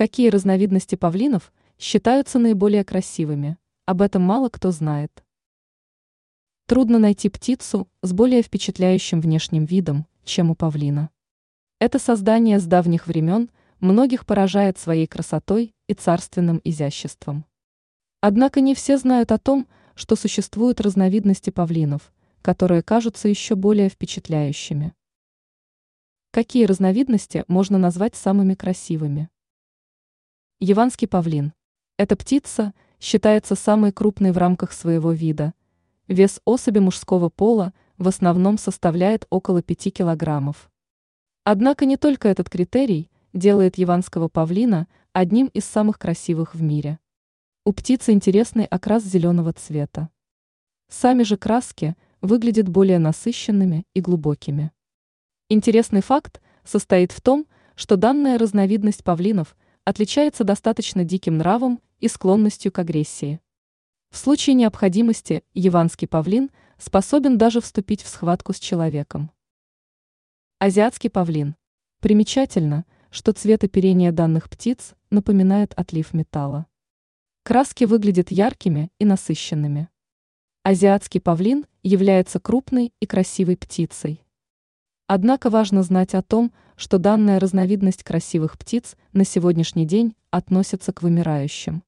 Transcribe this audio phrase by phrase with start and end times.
[0.00, 3.58] Какие разновидности павлинов считаются наиболее красивыми?
[3.84, 5.22] Об этом мало кто знает.
[6.66, 11.10] Трудно найти птицу с более впечатляющим внешним видом, чем у павлина.
[11.80, 13.50] Это создание с давних времен
[13.80, 17.44] многих поражает своей красотой и царственным изяществом.
[18.22, 22.10] Однако не все знают о том, что существуют разновидности павлинов,
[22.40, 24.94] которые кажутся еще более впечатляющими.
[26.30, 29.28] Какие разновидности можно назвать самыми красивыми?
[30.62, 31.54] Яванский павлин.
[31.96, 35.54] Эта птица считается самой крупной в рамках своего вида.
[36.06, 40.70] Вес особи мужского пола в основном составляет около 5 килограммов.
[41.44, 46.98] Однако не только этот критерий делает яванского павлина одним из самых красивых в мире.
[47.64, 50.10] У птицы интересный окрас зеленого цвета.
[50.90, 54.72] Сами же краски выглядят более насыщенными и глубокими.
[55.48, 62.72] Интересный факт состоит в том, что данная разновидность павлинов отличается достаточно диким нравом и склонностью
[62.72, 63.40] к агрессии.
[64.10, 69.30] В случае необходимости яванский павлин способен даже вступить в схватку с человеком.
[70.58, 71.56] Азиатский павлин.
[72.00, 76.66] Примечательно, что цвет оперения данных птиц напоминает отлив металла.
[77.42, 79.88] Краски выглядят яркими и насыщенными.
[80.62, 84.22] Азиатский павлин является крупной и красивой птицей.
[85.06, 91.02] Однако важно знать о том, что данная разновидность красивых птиц на сегодняшний день относится к
[91.02, 91.82] вымирающим.